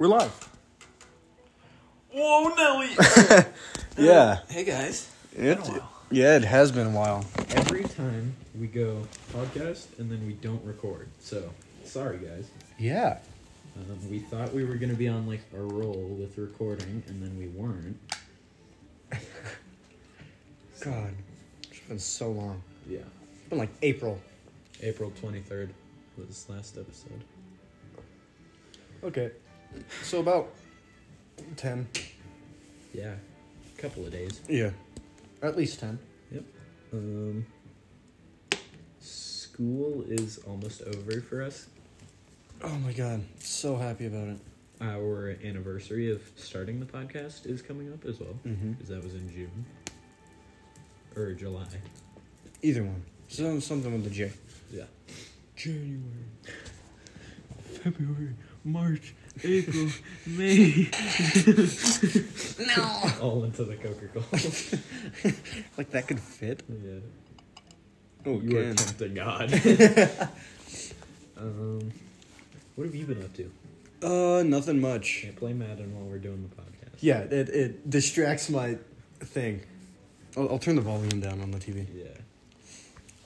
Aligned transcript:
We're 0.00 0.06
live. 0.06 0.48
Whoa, 2.10 2.54
Nelly! 2.54 2.88
Yeah. 3.98 4.38
hey 4.48 4.64
guys. 4.64 5.10
It, 5.36 5.58
Been 5.58 5.58
a 5.58 5.60
while. 5.60 5.92
yeah, 6.10 6.36
it 6.36 6.44
has 6.44 6.72
been 6.72 6.86
a 6.86 6.90
while. 6.90 7.26
Every 7.50 7.84
time 7.84 8.34
we 8.58 8.66
go 8.66 9.02
podcast 9.34 9.98
and 9.98 10.10
then 10.10 10.26
we 10.26 10.32
don't 10.32 10.64
record. 10.64 11.08
So, 11.18 11.50
sorry 11.84 12.16
guys. 12.16 12.48
Yeah. 12.78 13.18
Um, 13.76 14.10
we 14.10 14.20
thought 14.20 14.54
we 14.54 14.64
were 14.64 14.76
going 14.76 14.88
to 14.88 14.96
be 14.96 15.06
on 15.06 15.26
like 15.26 15.42
a 15.54 15.60
roll 15.60 16.16
with 16.18 16.38
recording 16.38 17.02
and 17.08 17.22
then 17.22 17.38
we 17.38 17.48
weren't. 17.48 17.98
God, 20.82 21.12
it's 21.70 21.80
been 21.80 21.98
so 21.98 22.30
long. 22.30 22.62
Yeah. 22.88 23.00
It's 23.34 23.50
been 23.50 23.58
like 23.58 23.68
April. 23.82 24.18
April 24.80 25.12
23rd 25.22 25.68
was 26.16 26.46
last 26.48 26.78
episode. 26.78 27.22
Okay. 29.04 29.32
So 30.02 30.20
about 30.20 30.50
10. 31.56 31.88
Yeah. 32.92 33.14
A 33.78 33.80
couple 33.80 34.04
of 34.04 34.12
days. 34.12 34.40
Yeah. 34.48 34.70
At 35.42 35.56
least 35.56 35.80
10. 35.80 35.98
Yep. 36.32 36.44
Um, 36.92 37.46
school 39.00 40.04
is 40.06 40.38
almost 40.46 40.82
over 40.82 41.20
for 41.20 41.42
us. 41.42 41.68
Oh 42.62 42.76
my 42.78 42.92
god. 42.92 43.22
So 43.38 43.76
happy 43.76 44.06
about 44.06 44.28
it. 44.28 44.38
Our 44.80 45.36
anniversary 45.44 46.10
of 46.10 46.22
starting 46.36 46.80
the 46.80 46.86
podcast 46.86 47.46
is 47.46 47.60
coming 47.62 47.92
up 47.92 48.04
as 48.06 48.18
well. 48.18 48.34
Mm-hmm. 48.46 48.72
Because 48.72 48.88
that 48.88 49.02
was 49.02 49.14
in 49.14 49.30
June. 49.30 49.66
Or 51.16 51.32
July. 51.32 51.66
Either 52.62 52.82
one. 52.84 53.02
So, 53.28 53.60
something 53.60 53.92
with 53.92 54.04
the 54.04 54.10
J. 54.10 54.32
Yeah. 54.72 54.84
January. 55.56 56.00
February, 57.82 58.34
March, 58.64 59.14
April, 59.42 59.88
May. 60.26 60.90
No! 62.76 63.10
All 63.22 63.44
into 63.44 63.64
the 63.64 63.76
Coca 63.76 64.08
Cola. 64.08 65.34
like 65.78 65.90
that 65.90 66.06
could 66.06 66.20
fit? 66.20 66.62
yeah. 66.68 66.98
Oh, 68.26 68.40
you 68.40 68.58
are 68.58 68.74
tempting 68.74 69.14
God. 69.14 69.52
um, 71.38 71.90
what 72.76 72.84
have 72.84 72.94
you 72.94 73.06
been 73.06 73.22
up 73.22 73.32
to? 73.34 73.50
Uh, 74.02 74.42
nothing 74.42 74.80
much. 74.80 75.22
Can't 75.22 75.36
play 75.36 75.52
Madden 75.54 75.94
while 75.94 76.04
we're 76.04 76.18
doing 76.18 76.42
the 76.42 76.54
podcast. 76.54 76.98
Yeah, 77.00 77.20
it, 77.20 77.48
it 77.48 77.90
distracts 77.90 78.50
my 78.50 78.76
thing. 79.20 79.62
I'll, 80.36 80.50
I'll 80.50 80.58
turn 80.58 80.76
the 80.76 80.82
volume 80.82 81.20
down 81.20 81.40
on 81.40 81.50
the 81.50 81.58
TV. 81.58 81.86
Yeah. 81.94 82.08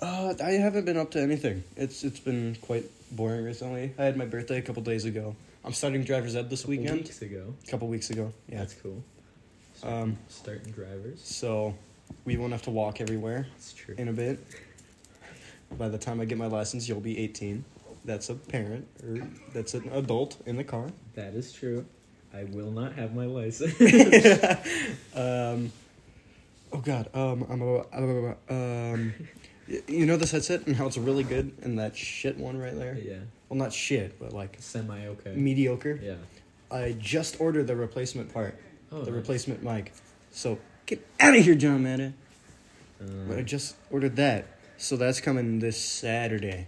Uh, 0.00 0.34
I 0.42 0.52
haven't 0.52 0.84
been 0.84 0.96
up 0.96 1.10
to 1.12 1.20
anything. 1.20 1.64
It's 1.76 2.04
it's 2.04 2.20
been 2.20 2.56
quite 2.60 2.84
boring 3.10 3.44
recently. 3.44 3.94
I 3.98 4.04
had 4.04 4.16
my 4.16 4.26
birthday 4.26 4.58
a 4.58 4.62
couple 4.62 4.82
days 4.82 5.04
ago. 5.04 5.34
I'm 5.64 5.72
starting 5.72 6.04
driver's 6.04 6.36
ed 6.36 6.50
this 6.50 6.62
Couple 6.62 6.76
weekend. 6.76 6.98
Weeks 7.02 7.22
ago. 7.22 7.54
A 7.66 7.70
couple 7.70 7.88
weeks 7.88 8.10
ago. 8.10 8.32
Yeah. 8.48 8.58
That's 8.58 8.74
cool. 8.74 9.02
Um, 9.82 10.16
Starting 10.28 10.72
drivers. 10.72 11.20
so 11.22 11.74
we 12.24 12.36
won't 12.36 12.52
have 12.52 12.62
to 12.62 12.70
walk 12.70 13.00
everywhere 13.00 13.46
That's 13.54 13.72
true. 13.72 13.94
in 13.98 14.08
a 14.08 14.12
bit. 14.12 14.38
By 15.78 15.88
the 15.88 15.98
time 15.98 16.20
I 16.20 16.24
get 16.26 16.38
my 16.38 16.46
license, 16.46 16.88
you'll 16.88 17.00
be 17.00 17.18
18. 17.18 17.64
That's 18.04 18.28
a 18.28 18.34
parent 18.34 18.86
or 19.02 19.26
that's 19.52 19.74
an 19.74 19.88
adult 19.92 20.36
in 20.46 20.56
the 20.56 20.64
car. 20.64 20.86
That 21.14 21.34
is 21.34 21.52
true. 21.52 21.84
I 22.32 22.44
will 22.44 22.70
not 22.70 22.92
have 22.94 23.14
my 23.14 23.26
license. 23.26 23.74
Um, 25.16 25.72
oh 26.72 26.78
God. 26.82 27.08
Um, 27.14 27.46
I'm 27.48 27.62
a- 27.62 28.36
um, 28.50 29.14
you 29.88 30.04
know 30.06 30.16
this 30.18 30.30
headset 30.32 30.66
and 30.66 30.76
how 30.76 30.86
it's 30.86 30.98
really 30.98 31.24
good 31.24 31.52
and 31.62 31.78
that 31.78 31.96
shit 31.96 32.36
one 32.36 32.58
right 32.58 32.74
there. 32.76 32.96
yeah. 33.02 33.18
Well, 33.54 33.62
not 33.62 33.72
shit, 33.72 34.18
but 34.18 34.32
like 34.32 34.56
Semi 34.58 35.06
okay. 35.06 35.32
mediocre. 35.36 35.96
Yeah. 36.02 36.14
I 36.72 36.96
just 36.98 37.40
ordered 37.40 37.68
the 37.68 37.76
replacement 37.76 38.34
part, 38.34 38.58
Oh, 38.90 38.98
the 39.02 39.12
nice. 39.12 39.14
replacement 39.14 39.62
mic. 39.62 39.92
So 40.32 40.58
get 40.86 41.06
out 41.20 41.36
of 41.36 41.44
here, 41.44 41.54
John 41.54 41.84
Madden. 41.84 42.14
Um, 43.00 43.28
But 43.28 43.38
I 43.38 43.42
just 43.42 43.76
ordered 43.92 44.16
that, 44.16 44.58
so 44.76 44.96
that's 44.96 45.20
coming 45.20 45.60
this 45.60 45.80
Saturday. 45.80 46.66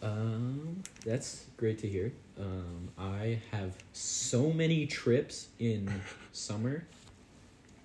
Um, 0.00 0.84
that's 1.04 1.46
great 1.56 1.78
to 1.80 1.88
hear. 1.88 2.12
Um, 2.38 2.90
I 2.96 3.40
have 3.50 3.72
so 3.92 4.52
many 4.52 4.86
trips 4.86 5.48
in 5.58 5.90
summer 6.30 6.86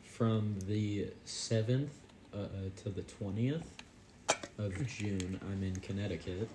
from 0.03 0.59
the 0.67 1.07
7th 1.25 1.87
uh, 2.31 2.37
uh, 2.37 2.47
to 2.83 2.89
the 2.89 3.01
20th 3.01 3.63
of 4.59 4.85
June. 4.85 5.39
I'm 5.51 5.63
in 5.63 5.77
Connecticut. 5.77 6.47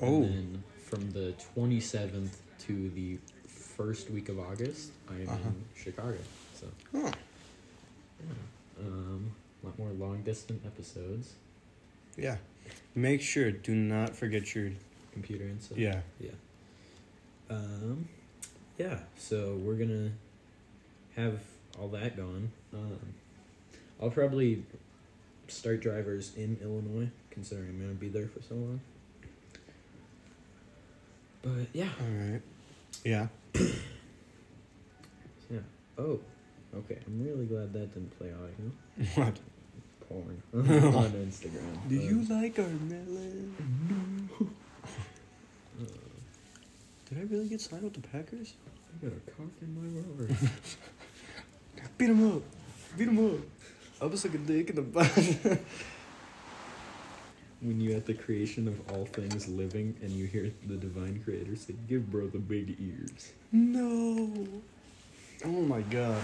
Oh. 0.00 0.22
And 0.22 0.24
then 0.24 0.64
from 0.84 1.10
the 1.12 1.34
27th 1.54 2.36
to 2.66 2.90
the 2.90 3.18
first 3.46 4.10
week 4.10 4.28
of 4.28 4.38
August, 4.38 4.90
I'm 5.08 5.28
Uh-huh. 5.28 5.48
in 5.48 5.64
Chicago. 5.76 6.18
So, 6.54 6.66
Huh. 6.92 7.12
yeah. 8.24 8.32
Um, 8.86 9.32
a 9.62 9.66
lot 9.66 9.78
more 9.78 9.90
long 9.90 10.22
distance 10.22 10.64
episodes. 10.66 11.34
Yeah. 12.16 12.36
Make 12.94 13.20
sure, 13.20 13.50
do 13.50 13.74
not 13.74 14.14
forget 14.16 14.54
your. 14.54 14.72
Computer 15.12 15.44
and 15.44 15.60
stuff. 15.62 15.76
Yeah. 15.76 16.00
Yeah. 16.20 16.30
Um, 17.50 18.08
yeah. 18.78 19.00
So 19.18 19.56
we're 19.56 19.74
gonna 19.74 20.12
have 21.16 21.40
all 21.78 21.88
that 21.88 22.16
gone. 22.16 22.50
Um, 22.72 23.14
I'll 24.00 24.08
probably 24.10 24.64
start 25.48 25.80
drivers 25.80 26.32
in 26.34 26.56
Illinois, 26.62 27.10
considering 27.30 27.68
I'm 27.68 27.78
gonna 27.80 27.92
be 27.92 28.08
there 28.08 28.26
for 28.26 28.40
so 28.40 28.54
long. 28.54 28.80
But 31.42 31.66
yeah, 31.72 31.88
Alright. 32.00 32.42
Yeah. 33.04 33.26
yeah. 35.50 35.58
Oh, 35.98 36.20
okay. 36.76 36.98
I'm 37.06 37.24
really 37.24 37.46
glad 37.46 37.72
that 37.72 37.92
didn't 37.94 38.16
play 38.18 38.30
audio. 38.32 38.70
What? 39.14 39.38
Porn 40.08 40.42
on 40.54 41.10
Instagram. 41.12 41.88
Do 41.88 41.94
you 41.96 42.22
like 42.28 42.58
our 42.58 42.66
melon? 42.68 44.28
uh, 44.40 45.84
Did 47.08 47.18
I 47.18 47.22
really 47.22 47.48
get 47.48 47.60
signed 47.60 47.82
with 47.82 47.94
the 47.94 48.00
Packers? 48.00 48.54
I 49.02 49.06
got 49.06 49.14
a 49.16 49.30
cock 49.30 49.50
in 49.62 49.74
my 49.74 49.88
rover. 50.00 50.36
Beat 51.98 52.10
him 52.10 52.36
up. 52.36 52.42
Beat 52.96 53.08
him 53.08 53.34
up. 53.34 53.40
I 54.00 54.06
was 54.06 54.24
like 54.24 54.34
a 54.34 54.38
dick 54.38 54.70
in 54.70 54.76
the 54.76 54.82
butt. 54.82 55.58
When 57.62 57.80
you 57.80 57.94
at 57.94 58.06
the 58.06 58.14
creation 58.14 58.66
of 58.68 58.80
all 58.92 59.06
things 59.06 59.48
living 59.48 59.96
and 60.02 60.10
you 60.10 60.26
hear 60.26 60.50
the 60.66 60.76
divine 60.76 61.22
creator 61.24 61.56
say, 61.56 61.74
"Give 61.88 62.10
bro 62.10 62.26
the 62.26 62.38
big 62.38 62.76
ears." 62.80 63.32
no. 63.52 64.46
Oh 65.44 65.62
my 65.62 65.80
god. 65.82 66.22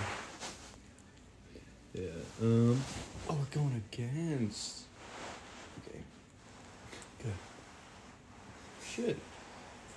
Yeah. 1.93 2.09
Um. 2.41 2.81
Oh, 3.29 3.35
we're 3.35 3.61
going 3.61 3.83
against. 3.93 4.85
Okay. 5.81 5.99
Good. 7.23 7.33
Shit. 8.87 9.19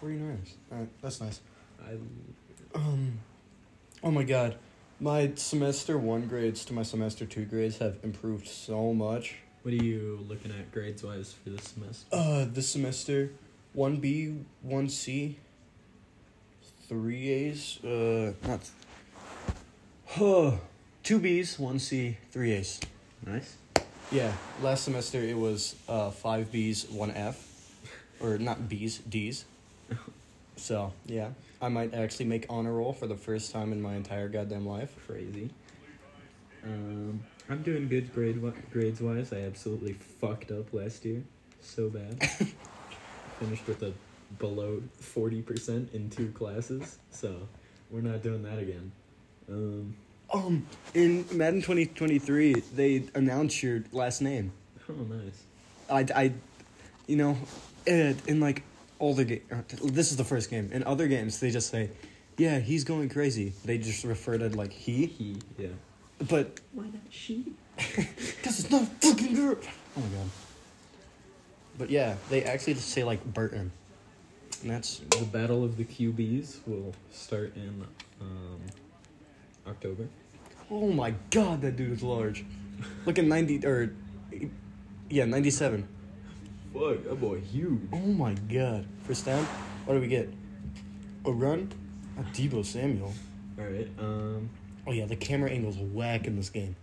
49ers. 0.01 0.53
Alright, 0.71 0.89
that's 1.01 1.21
nice. 1.21 1.39
I. 1.85 1.97
Um. 2.73 3.19
Oh 4.03 4.09
my 4.09 4.23
god. 4.23 4.57
My 4.99 5.31
semester 5.35 5.97
one 5.97 6.27
grades 6.27 6.65
to 6.65 6.73
my 6.73 6.83
semester 6.83 7.25
two 7.25 7.45
grades 7.45 7.77
have 7.77 7.97
improved 8.03 8.47
so 8.47 8.93
much. 8.93 9.35
What 9.63 9.75
are 9.75 9.83
you 9.83 10.25
looking 10.27 10.51
at 10.51 10.71
grades 10.71 11.03
wise 11.03 11.33
for 11.33 11.51
this 11.51 11.63
semester? 11.65 12.07
Uh, 12.11 12.45
this 12.51 12.67
semester, 12.67 13.29
one 13.73 13.97
B, 13.97 14.37
one 14.63 14.89
C, 14.89 15.37
three 16.89 17.29
A's. 17.29 17.79
Uh, 17.83 18.33
not. 18.47 18.67
Huh. 20.07 20.53
Two 21.03 21.19
B's, 21.19 21.59
one 21.59 21.77
C, 21.77 22.17
three 22.31 22.53
A's. 22.53 22.79
Nice. 23.23 23.55
Yeah, 24.11 24.33
last 24.63 24.83
semester 24.83 25.19
it 25.19 25.37
was 25.37 25.75
uh 25.87 26.09
five 26.09 26.51
B's, 26.51 26.89
one 26.89 27.11
F, 27.11 27.47
or 28.19 28.39
not 28.39 28.67
B's, 28.67 28.97
D's. 28.99 29.45
So 30.57 30.93
yeah, 31.07 31.29
I 31.59 31.69
might 31.69 31.95
actually 31.95 32.25
make 32.25 32.45
honor 32.47 32.73
roll 32.73 32.93
for 32.93 33.07
the 33.07 33.15
first 33.15 33.51
time 33.51 33.71
in 33.71 33.81
my 33.81 33.95
entire 33.95 34.29
goddamn 34.29 34.67
life. 34.67 34.93
Crazy. 35.07 35.49
Um. 36.63 37.23
I'm 37.49 37.63
doing 37.63 37.87
good 37.87 38.13
grade 38.13 38.41
grades 38.71 39.01
wise. 39.01 39.33
I 39.33 39.41
absolutely 39.41 39.93
fucked 39.93 40.51
up 40.51 40.73
last 40.73 41.03
year, 41.05 41.23
so 41.61 41.89
bad. 41.89 42.21
Finished 43.39 43.67
with 43.67 43.83
a 43.83 43.93
below 44.39 44.81
forty 44.99 45.41
percent 45.41 45.89
in 45.93 46.09
two 46.09 46.29
classes, 46.29 46.97
so 47.09 47.47
we're 47.89 48.01
not 48.01 48.23
doing 48.23 48.43
that 48.43 48.59
again. 48.59 48.91
Um. 49.49 49.95
Um, 50.33 50.65
in 50.93 51.25
Madden 51.33 51.61
twenty 51.61 51.87
twenty 51.87 52.17
three, 52.19 52.53
they 52.73 53.03
announced 53.15 53.61
your 53.61 53.83
last 53.91 54.21
name. 54.21 54.53
Oh, 54.89 54.93
nice. 54.93 55.43
I, 55.89 56.21
I, 56.21 56.33
you 57.05 57.17
know, 57.17 57.37
in, 57.85 58.17
in 58.27 58.39
like 58.39 58.63
all 58.97 59.13
the 59.13 59.25
game, 59.25 59.41
this 59.83 60.11
is 60.11 60.17
the 60.17 60.23
first 60.23 60.49
game. 60.49 60.69
In 60.71 60.83
other 60.83 61.07
games, 61.07 61.39
they 61.41 61.51
just 61.51 61.69
say, 61.69 61.89
"Yeah, 62.37 62.59
he's 62.59 62.85
going 62.85 63.09
crazy." 63.09 63.53
They 63.65 63.77
just 63.77 64.05
refer 64.05 64.37
to 64.37 64.49
like 64.49 64.71
he, 64.71 65.05
He. 65.07 65.37
Yeah. 65.57 65.67
But 66.29 66.59
Why 66.73 66.85
not 66.85 67.01
she? 67.09 67.53
because 67.77 68.59
it's 68.59 68.69
not 68.69 68.83
a 68.83 68.85
fucking 68.85 69.33
girl. 69.35 69.55
Oh 69.97 70.01
my 70.01 70.07
god. 70.07 70.29
But 71.77 71.89
yeah, 71.89 72.15
they 72.29 72.43
actually 72.43 72.75
say 72.75 73.03
like 73.03 73.23
Burton. 73.33 73.71
And 74.61 74.69
that's 74.69 74.99
The 75.09 75.25
Battle 75.25 75.63
of 75.63 75.77
the 75.77 75.85
QBs 75.85 76.67
will 76.67 76.93
start 77.11 77.55
in 77.55 77.83
um, 78.19 78.59
October. 79.65 80.07
oh 80.69 80.91
my 80.91 81.15
god, 81.31 81.61
that 81.61 81.75
dude 81.75 81.91
is 81.93 82.03
large. 82.03 82.45
Look 83.05 83.17
at 83.17 83.25
ninety 83.25 83.65
or 83.65 83.93
yeah, 85.09 85.25
ninety 85.25 85.49
seven. 85.49 85.87
Fuck, 86.73 87.03
that 87.03 87.19
boy 87.19 87.39
huge. 87.41 87.81
Oh 87.91 87.97
my 87.97 88.33
god. 88.33 88.85
First 89.07 89.25
down. 89.25 89.43
What 89.85 89.95
do 89.95 89.99
we 90.01 90.07
get? 90.07 90.29
A 91.25 91.31
run. 91.31 91.71
A 92.19 92.23
Deebo 92.23 92.63
Samuel. 92.63 93.13
All 93.59 93.65
right. 93.65 93.89
Um, 93.99 94.49
Oh 94.91 94.93
yeah, 94.93 95.05
the 95.05 95.15
camera 95.15 95.49
angle's 95.49 95.77
whack 95.77 96.27
in 96.27 96.35
this 96.35 96.49
game. 96.49 96.75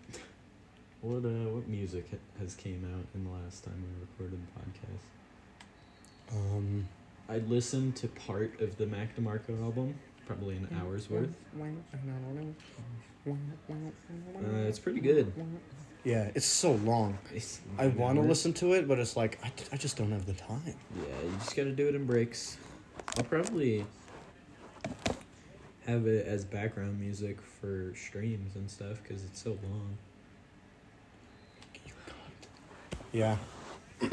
what 1.03 1.27
uh, 1.27 1.51
what 1.51 1.69
music 1.69 2.07
has 2.41 2.55
came 2.55 2.83
out 2.97 3.05
in 3.15 3.25
the 3.25 3.31
last 3.31 3.65
time 3.65 3.75
we 3.85 4.01
recorded 4.01 4.41
the 4.41 4.53
podcast? 4.59 6.39
Um. 6.57 6.89
I 7.29 7.37
listened 7.41 7.97
to 7.97 8.09
part 8.09 8.59
of 8.63 8.79
the 8.79 8.87
Mac 8.87 9.15
DeMarco 9.15 9.63
album, 9.63 9.95
probably 10.27 10.57
an 10.57 10.75
hour's 10.81 11.11
worth. 11.11 11.29
Uh, 13.27 14.67
it's 14.67 14.79
pretty 14.79 15.01
good. 15.01 15.31
Yeah, 16.05 16.31
it's 16.35 16.47
so 16.47 16.73
long. 16.73 17.19
It's 17.35 17.61
I 17.77 17.89
want 17.89 18.17
to 18.17 18.23
listen 18.23 18.55
to 18.55 18.73
it, 18.73 18.89
but 18.89 18.99
it's 18.99 19.19
like 19.19 19.39
I, 19.45 19.53
I 19.71 19.77
just 19.77 19.99
don't 19.99 20.13
have 20.13 20.25
the 20.25 20.33
time. 20.33 20.63
Yeah, 20.97 21.03
you 21.23 21.37
just 21.41 21.55
gotta 21.55 21.73
do 21.73 21.87
it 21.87 21.95
in 21.95 22.07
breaks. 22.07 22.57
I'll 23.19 23.25
probably 23.25 23.85
have 25.89 26.07
it 26.07 26.27
as 26.27 26.45
background 26.45 27.01
music 27.01 27.39
for 27.61 27.95
streams 27.95 28.57
and 28.57 28.71
stuff 28.71 29.03
because 29.03 29.25
it's 29.25 29.43
so 29.43 29.57
long. 29.63 29.97
Yeah. 33.11 33.39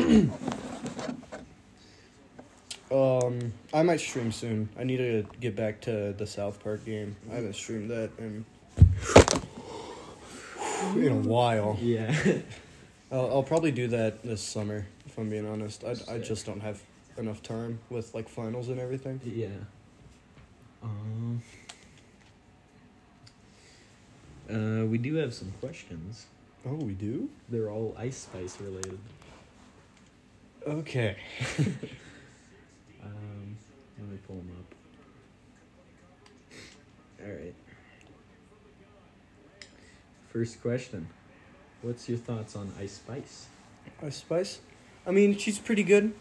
um, 2.92 3.52
I 3.74 3.84
might 3.84 4.00
stream 4.00 4.32
soon. 4.32 4.70
I 4.80 4.86
need 4.86 4.98
to 4.98 5.26
get 5.42 5.58
back 5.58 5.82
to 5.82 6.14
the 6.18 6.26
South 6.26 6.64
Park 6.64 6.86
game. 6.86 7.18
I 7.30 7.36
haven't 7.36 7.56
streamed 7.56 7.92
that 7.92 8.12
in 8.18 8.46
in 10.96 11.12
a 11.12 11.16
while. 11.16 11.78
Yeah. 11.82 12.16
I'll, 13.12 13.28
I'll 13.36 13.44
probably 13.44 13.72
do 13.72 13.88
that 13.90 14.24
this 14.24 14.42
summer. 14.42 14.88
If 15.06 15.18
I'm 15.18 15.30
being 15.30 15.46
honest, 15.48 15.84
I 15.84 15.96
I 16.12 16.20
just 16.20 16.46
don't 16.46 16.62
have 16.62 16.82
enough 17.18 17.44
time 17.44 17.80
with 17.90 18.14
like 18.16 18.28
finals 18.30 18.70
and 18.70 18.80
everything. 18.80 19.20
yeah. 19.24 19.48
Um. 20.82 21.42
Uh, 24.50 24.86
we 24.86 24.98
do 24.98 25.16
have 25.16 25.34
some 25.34 25.52
questions. 25.60 26.26
Oh, 26.66 26.76
we 26.76 26.94
do. 26.94 27.30
They're 27.50 27.70
all 27.72 27.96
Ice 27.98 28.18
Spice 28.18 28.60
related. 28.62 29.00
Okay. 30.68 31.16
Um, 33.04 33.56
let 34.00 34.08
me 34.10 34.18
pull 34.26 34.38
them 34.38 34.50
up. 34.60 34.66
All 37.24 37.32
right. 37.32 37.54
First 40.34 40.60
question. 40.64 41.08
What's 41.84 42.10
your 42.10 42.18
thoughts 42.18 42.56
on 42.56 42.72
Ice 42.80 42.94
Spice? 42.94 43.46
Ice 44.02 44.16
Spice. 44.18 44.60
I 45.06 45.12
mean, 45.12 45.38
she's 45.38 45.60
pretty 45.60 45.84
good. 45.84 46.14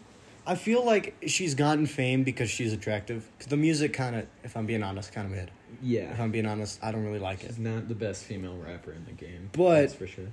I 0.45 0.53
feel 0.53 0.85
like 0.85 1.15
she's 1.25 1.55
gotten 1.55 1.87
fame 1.87 2.23
because 2.23 2.51
she's 2.51 2.71
attractive. 2.71 3.27
'Cause 3.39 3.47
the 3.47 3.57
music 3.57 3.93
kind 3.93 4.15
of, 4.15 4.27
if 4.43 4.55
I'm 4.55 4.67
being 4.67 4.83
honest, 4.83 5.11
kind 5.11 5.25
of 5.25 5.31
mid. 5.35 5.49
If 5.81 5.87
Yeah. 5.87 6.15
I'm 6.19 6.31
being 6.31 6.45
honest, 6.45 6.79
I 6.83 6.91
don't 6.91 7.03
really 7.05 7.19
like 7.19 7.43
it. 7.43 7.47
She's 7.47 7.59
not 7.59 7.87
the 7.87 7.95
best 7.95 8.23
female 8.23 8.57
rapper 8.57 8.91
in 8.91 9.05
the 9.05 9.11
game. 9.11 9.49
But- 9.53 9.91
for 9.91 10.07
sure. 10.07 10.27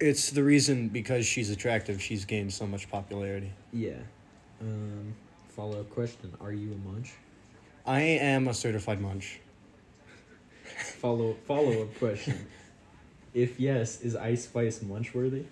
It's 0.00 0.30
the 0.30 0.42
reason 0.42 0.88
because 0.88 1.24
she's 1.24 1.50
attractive, 1.50 2.02
she's 2.02 2.24
gained 2.24 2.52
so 2.52 2.66
much 2.66 2.90
popularity. 2.90 3.52
Yeah. 3.72 3.92
Um, 4.60 5.14
follow 5.54 5.80
up 5.80 5.90
question. 5.90 6.32
Are 6.40 6.52
you 6.52 6.72
a 6.72 6.88
munch? 6.88 7.12
I 7.86 8.00
am 8.00 8.48
a 8.48 8.54
certified 8.54 9.00
munch. 9.00 9.40
Follow 10.98 11.34
follow 11.46 11.82
up 11.82 11.98
question. 11.98 12.46
if 13.34 13.60
yes, 13.60 14.00
is 14.00 14.16
Ice 14.16 14.44
Spice 14.44 14.82
munch 14.82 15.14
worthy? 15.14 15.44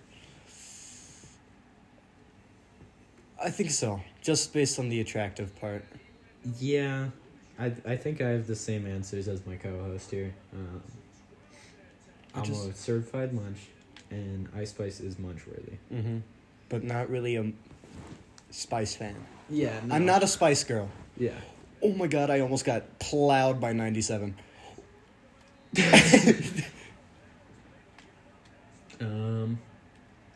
I 3.43 3.51
think 3.51 3.71
so, 3.71 4.01
just 4.23 4.53
based 4.53 4.79
on 4.79 4.89
the 4.89 5.01
attractive 5.01 5.55
part. 5.61 5.85
Yeah. 6.59 7.09
I 7.59 7.73
I 7.87 7.97
think 7.97 8.21
I 8.21 8.29
have 8.31 8.47
the 8.47 8.57
same 8.57 8.87
answers 8.87 9.29
as 9.29 9.47
my 9.47 9.57
co-host 9.57 10.11
here. 10.11 10.35
Um, 10.53 10.83
I'm 12.35 12.45
just- 12.45 12.69
a 12.69 12.75
certified 12.75 13.33
munch, 13.33 13.59
and 14.11 14.49
Ice 14.57 14.71
Spice 14.71 15.01
is 15.01 15.19
munch 15.19 15.47
worthy. 15.47 15.77
Mm-hmm. 15.93 16.19
But 16.69 16.85
not 16.85 17.11
really 17.11 17.37
a 17.37 17.53
Spice 18.51 18.95
fan. 18.95 19.15
Yeah, 19.51 19.79
I'm 19.91 20.07
not 20.07 20.23
a 20.23 20.27
Spice 20.27 20.65
girl. 20.65 20.89
Yeah. 21.19 21.35
Oh 21.83 21.93
my 21.93 22.07
god, 22.07 22.31
I 22.31 22.41
almost 22.41 22.65
got 22.65 22.99
plowed 22.99 23.61
by 23.61 23.73
97. 23.73 24.35
Um, 29.01 29.59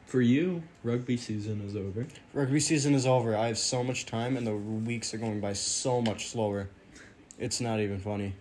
for 0.06 0.20
you, 0.20 0.62
rugby 0.82 1.16
season 1.16 1.60
is 1.60 1.76
over. 1.76 2.06
Rugby 2.32 2.58
season 2.58 2.94
is 2.94 3.06
over. 3.06 3.36
I 3.36 3.46
have 3.46 3.58
so 3.58 3.84
much 3.84 4.06
time, 4.06 4.36
and 4.36 4.44
the 4.46 4.56
weeks 4.56 5.14
are 5.14 5.18
going 5.18 5.40
by 5.40 5.52
so 5.52 6.00
much 6.02 6.26
slower. 6.28 6.68
It's 7.38 7.60
not 7.60 7.80
even 7.80 8.00
funny. 8.00 8.34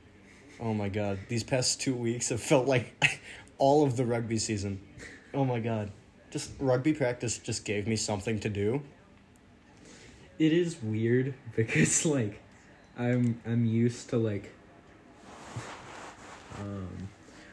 Oh 0.60 0.74
my 0.74 0.88
god, 0.88 1.20
these 1.28 1.44
past 1.44 1.82
two 1.82 1.94
weeks 1.94 2.30
have 2.30 2.40
felt 2.40 2.66
like 2.66 3.20
all 3.58 3.84
of 3.84 3.98
the 3.98 4.06
rugby 4.06 4.38
season. 4.38 4.80
Oh 5.34 5.44
my 5.44 5.60
god, 5.60 5.92
just 6.32 6.52
rugby 6.60 6.94
practice 6.94 7.38
just 7.38 7.66
gave 7.66 7.88
me 7.88 7.98
something 7.98 8.40
to 8.40 8.50
do. 8.50 8.82
It 10.40 10.54
is 10.54 10.82
weird 10.82 11.34
because 11.56 12.06
like, 12.06 12.42
I'm 12.98 13.42
I'm 13.46 13.66
used 13.66 14.10
to 14.10 14.18
like. 14.18 14.52
Um, 16.58 17.10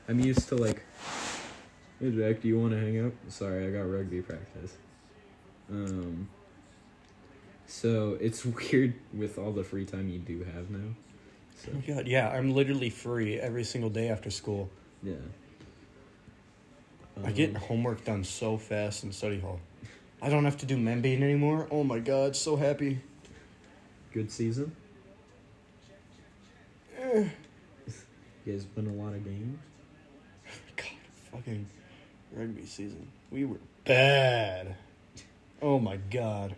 I'm 0.09 0.21
used 0.21 0.49
to 0.51 0.55
like. 0.55 0.85
Hey 1.99 2.13
Jack, 2.13 2.41
do 2.41 2.47
you 2.47 2.61
want 2.61 2.71
to 2.71 2.79
hang 2.79 3.05
out? 3.05 3.13
Sorry, 3.27 3.67
I 3.67 3.71
got 3.71 3.81
rugby 3.81 4.23
practice. 4.23 4.77
Um. 5.69 6.29
So 7.67 8.17
it's 8.21 8.45
weird 8.45 8.95
with 9.13 9.39
all 9.39 9.51
the 9.51 9.65
free 9.65 9.85
time 9.85 10.09
you 10.09 10.21
do 10.21 10.45
have 10.45 10.71
now. 10.71 10.95
So 11.65 11.71
Oh 11.73 11.77
my 11.77 11.95
god, 11.95 12.09
yeah, 12.09 12.29
I'm 12.29 12.53
literally 12.55 12.91
free 12.91 13.39
every 13.39 13.63
single 13.65 13.91
day 13.91 14.09
after 14.09 14.31
school. 14.31 14.69
yeah. 15.03 15.15
I 17.25 17.31
get 17.31 17.51
Um, 17.51 17.57
homework 17.57 18.05
done 18.05 18.25
so 18.25 18.57
fast 18.57 19.05
in 19.05 19.13
study 19.13 19.39
hall. 19.39 19.61
I 20.23 20.29
don't 20.31 20.45
have 20.45 20.57
to 20.59 20.67
do 20.67 20.77
membrane 20.79 21.23
anymore. 21.23 21.69
Oh 21.71 21.85
my 21.85 21.99
god, 22.01 22.35
so 22.35 22.57
happy. 22.57 23.01
good 24.13 24.31
season. 24.31 24.75
Eh. 26.99 27.25
You 28.45 28.55
guys 28.55 28.67
win 28.75 28.89
a 28.89 28.93
lot 28.93 29.15
of 29.15 29.23
games. 29.25 29.57
God, 30.75 30.87
fucking 31.31 31.65
rugby 32.33 32.67
season. 32.67 33.07
We 33.31 33.45
were 33.45 33.61
bad. 33.85 34.75
Oh 35.61 35.79
my 35.79 35.97
god. 36.11 36.57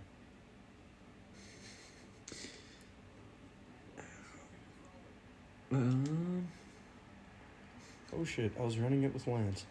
Um. 5.73 6.49
Oh 8.17 8.25
shit, 8.25 8.53
I 8.59 8.63
was 8.63 8.79
running 8.79 9.03
it 9.03 9.13
with 9.13 9.27
Lance. 9.27 9.65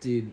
Dude, 0.00 0.30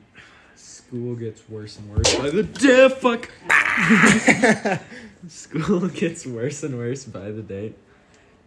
school 0.55 1.15
gets 1.15 1.47
worse 1.49 1.77
and 1.79 1.89
worse 1.89 2.15
by 2.15 2.29
the 2.29 2.43
day. 2.43 2.89
Fuck. 2.99 3.29
school 5.27 5.87
gets 5.87 6.25
worse 6.25 6.63
and 6.63 6.77
worse 6.77 7.05
by 7.05 7.31
the 7.31 7.41
day. 7.41 7.73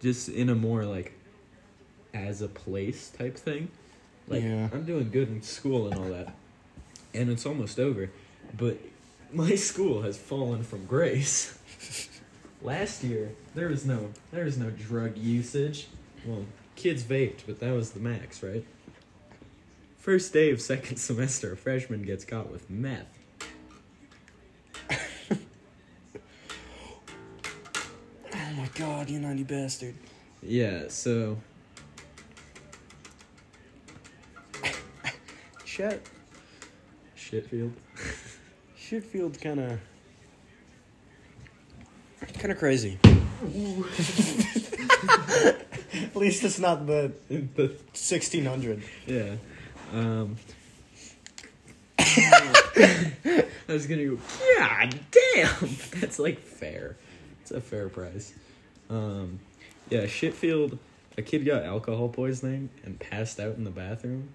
Just 0.01 0.29
in 0.29 0.49
a 0.49 0.55
more 0.55 0.85
like, 0.85 1.13
as 2.13 2.41
a 2.41 2.47
place 2.47 3.09
type 3.09 3.35
thing. 3.37 3.69
Like 4.27 4.43
Yeah. 4.43 4.69
I'm 4.71 4.85
doing 4.85 5.09
good 5.09 5.27
in 5.29 5.41
school 5.41 5.87
and 5.87 5.95
all 5.99 6.09
that, 6.09 6.33
and 7.13 7.29
it's 7.29 7.45
almost 7.45 7.79
over, 7.79 8.11
but 8.55 8.77
my 9.33 9.55
school 9.55 10.03
has 10.03 10.17
fallen 10.17 10.63
from 10.63 10.85
grace. 10.85 11.57
Last 12.61 13.03
year 13.03 13.31
there 13.55 13.67
was 13.69 13.85
no 13.85 14.09
there 14.31 14.43
was 14.45 14.57
no 14.57 14.69
drug 14.69 15.17
usage. 15.17 15.87
Well, 16.25 16.45
kids 16.75 17.03
vaped, 17.03 17.41
but 17.45 17.59
that 17.61 17.71
was 17.71 17.91
the 17.91 17.99
max, 17.99 18.43
right? 18.43 18.65
First 19.97 20.33
day 20.33 20.51
of 20.51 20.61
second 20.61 20.97
semester, 21.09 21.53
a 21.53 21.57
freshman 21.57 22.03
gets 22.03 22.25
caught 22.25 22.51
with 22.51 22.69
meth. 22.69 23.05
Oh 28.31 28.51
my 28.55 28.69
god, 28.75 29.09
you 29.09 29.19
naughty 29.19 29.43
bastard. 29.43 29.95
Yeah, 30.41 30.85
so 30.89 31.37
Shit. 35.65 36.05
Shitfield. 37.17 37.73
Shitfield 38.77 39.39
kinda. 42.39 42.55
kinda 42.55 42.55
crazy. 42.55 42.97
At 45.93 46.15
least 46.15 46.43
it's 46.43 46.59
not 46.59 46.85
the 46.87 47.11
the 47.29 47.67
1600. 47.93 48.83
yeah. 49.05 49.35
Um 49.93 50.37
I 51.99 53.73
was 53.73 53.85
gonna 53.85 54.05
go, 54.05 54.17
God 54.57 54.99
damn! 55.11 55.69
That's 55.99 56.17
like 56.19 56.39
fair. 56.39 56.95
It's 57.41 57.51
a 57.51 57.61
fair 57.61 57.87
price. 57.89 58.33
Um, 58.89 59.39
yeah, 59.89 60.03
Shitfield, 60.05 60.79
a 61.17 61.21
kid 61.21 61.45
got 61.45 61.63
alcohol 61.63 62.09
poisoning 62.09 62.69
and 62.83 62.99
passed 62.99 63.39
out 63.39 63.55
in 63.55 63.63
the 63.63 63.69
bathroom, 63.69 64.29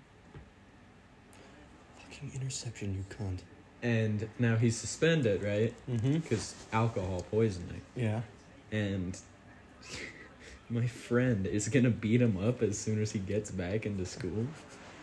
Fucking 1.99 2.41
interception, 2.41 2.95
you 2.95 3.05
cunt. 3.17 3.39
And 3.85 4.27
now 4.39 4.57
he's 4.57 4.77
suspended, 4.77 5.43
right? 5.43 5.75
Mm-hmm. 5.89 6.15
Because 6.15 6.55
alcohol 6.73 7.25
poisoning. 7.31 7.83
Yeah. 7.95 8.23
And 8.73 9.17
my 10.71 10.87
friend 10.87 11.47
is 11.47 11.69
gonna 11.69 11.91
beat 11.91 12.23
him 12.23 12.43
up 12.43 12.63
as 12.63 12.79
soon 12.79 13.01
as 13.01 13.13
he 13.13 13.19
gets 13.19 13.51
back 13.51 13.85
into 13.85 14.07
school. 14.07 14.47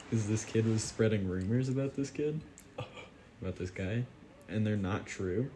Because 0.09 0.27
this 0.27 0.43
kid 0.43 0.65
was 0.65 0.83
spreading 0.83 1.29
rumors 1.29 1.69
about 1.69 1.93
this 1.93 2.09
kid, 2.09 2.41
about 3.41 3.55
this 3.55 3.69
guy, 3.69 4.03
and 4.49 4.65
they're 4.65 4.75
not 4.75 5.05
true. 5.05 5.51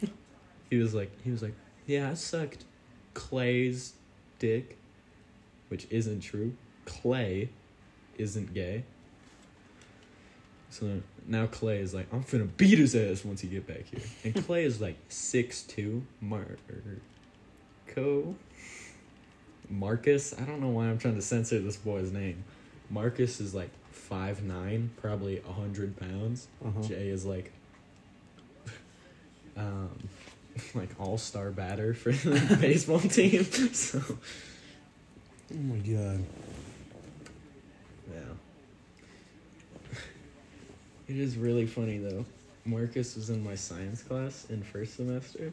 he 0.70 0.78
was 0.78 0.94
like, 0.94 1.12
he 1.22 1.30
was 1.30 1.42
like, 1.42 1.54
yeah, 1.86 2.10
I 2.10 2.14
sucked 2.14 2.64
Clay's 3.12 3.92
dick, 4.38 4.78
which 5.68 5.86
isn't 5.90 6.20
true. 6.20 6.56
Clay 6.86 7.50
isn't 8.16 8.54
gay. 8.54 8.84
So 10.70 11.02
now 11.26 11.46
Clay 11.46 11.78
is 11.78 11.92
like, 11.92 12.06
I'm 12.12 12.22
finna 12.22 12.48
beat 12.56 12.78
his 12.78 12.94
ass 12.94 13.24
once 13.24 13.40
he 13.40 13.48
get 13.48 13.66
back 13.66 13.84
here. 13.86 14.00
And 14.24 14.34
Clay 14.46 14.64
is 14.64 14.80
like 14.80 14.96
six 15.08 15.62
two, 15.62 16.04
Marco, 16.20 16.56
Marcus. 19.68 20.34
I 20.38 20.42
don't 20.44 20.60
know 20.60 20.68
why 20.68 20.86
I'm 20.86 20.98
trying 20.98 21.16
to 21.16 21.22
censor 21.22 21.58
this 21.60 21.76
boy's 21.76 22.10
name. 22.12 22.44
Marcus 22.88 23.40
is 23.40 23.54
like 23.54 23.70
five 23.90 24.42
nine, 24.42 24.90
probably 25.00 25.42
a 25.48 25.52
hundred 25.52 25.96
pounds. 25.98 26.48
Uh-huh. 26.64 26.82
Jay 26.82 27.08
is 27.08 27.24
like, 27.24 27.52
um, 29.56 29.90
like 30.74 30.90
all 31.00 31.18
star 31.18 31.50
batter 31.50 31.94
for 31.94 32.12
the 32.12 32.56
baseball 32.60 33.00
team. 33.00 33.44
So 33.44 34.00
Oh 35.52 35.56
my 35.56 35.78
god. 35.78 36.24
yeah, 38.12 38.20
it 41.10 41.18
is 41.18 41.36
really 41.36 41.66
funny 41.66 41.98
though. 41.98 42.24
Marcus 42.64 43.16
was 43.16 43.30
in 43.30 43.42
my 43.42 43.56
science 43.56 44.02
class 44.02 44.46
in 44.48 44.62
first 44.62 44.94
semester, 44.96 45.52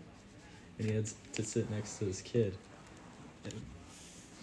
and 0.78 0.88
he 0.88 0.96
had 0.96 1.08
to 1.34 1.44
sit 1.44 1.70
next 1.72 1.98
to 1.98 2.06
this 2.06 2.22
kid. 2.22 2.54
And 3.44 3.54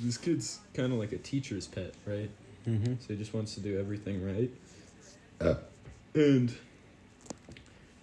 this 0.00 0.18
kid's 0.18 0.58
kind 0.72 0.92
of 0.92 0.98
like 0.98 1.12
a 1.12 1.18
teacher's 1.18 1.68
pet, 1.68 1.94
right? 2.04 2.30
Mm-hmm. 2.66 2.94
So 2.98 3.06
he 3.08 3.16
just 3.16 3.32
wants 3.32 3.54
to 3.54 3.60
do 3.60 3.78
everything 3.78 4.24
right. 4.24 5.56
And 6.14 6.54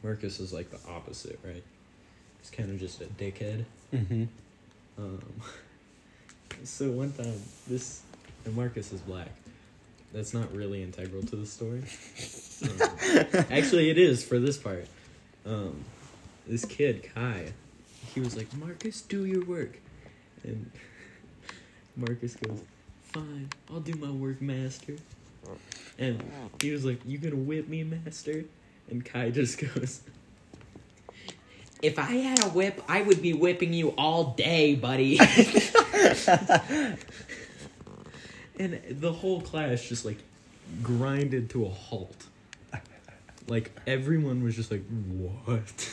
Marcus 0.04 0.40
is 0.40 0.54
like 0.54 0.70
the 0.72 0.80
opposite, 0.90 1.40
right? 1.44 1.64
He's 2.40 2.52
kind 2.52 2.70
of 2.70 2.80
just 2.80 3.02
a 3.02 3.06
dickhead. 3.06 3.66
Mm-hmm. 3.94 4.24
Um, 4.98 5.24
so 6.64 6.92
one 6.92 7.12
time, 7.12 7.42
this 7.68 8.04
and 8.46 8.56
Marcus 8.56 8.94
is 8.94 9.02
black. 9.02 9.30
That's 10.14 10.34
not 10.34 10.54
really 10.54 10.84
integral 10.84 11.24
to 11.24 11.36
the 11.36 11.46
story. 11.46 11.84
Um, 12.62 13.46
actually, 13.50 13.90
it 13.90 13.98
is 13.98 14.24
for 14.24 14.38
this 14.38 14.56
part. 14.56 14.86
Um, 15.48 15.84
this 16.46 16.64
kid 16.64 17.10
Kai, 17.16 17.54
he 18.14 18.20
was 18.20 18.38
like, 18.38 18.54
"Marcus, 18.54 19.02
do 19.02 19.26
your 19.26 19.44
work," 19.46 19.80
and 20.44 20.70
Marcus 21.98 22.36
goes, 22.36 22.62
"Fine, 23.06 23.50
I'll 23.68 23.80
do 23.80 23.94
my 23.94 24.12
work, 24.12 24.44
master." 24.44 24.98
And 25.98 26.22
he 26.62 26.70
was 26.70 26.86
like, 26.86 27.00
"You 27.04 27.18
gonna 27.18 27.36
whip 27.36 27.68
me, 27.68 27.84
master?" 27.84 28.46
And 28.92 29.04
Kai 29.04 29.32
just 29.32 29.58
goes, 29.74 30.02
If 31.82 31.98
I 31.98 32.12
had 32.12 32.44
a 32.44 32.50
whip, 32.50 32.82
I 32.88 33.02
would 33.02 33.22
be 33.24 33.34
whipping 33.34 33.74
you 33.74 33.90
all 33.98 34.34
day, 34.34 34.76
buddy. 34.76 35.18
And 38.60 38.80
the 38.90 39.12
whole 39.12 39.42
class 39.42 39.84
just 39.84 40.06
like 40.06 40.20
grinded 40.82 41.50
to 41.52 41.66
a 41.66 41.70
halt. 41.70 42.26
Like 43.48 43.72
everyone 43.88 44.44
was 44.44 44.56
just 44.56 44.72
like, 44.72 44.84
what? 44.88 45.68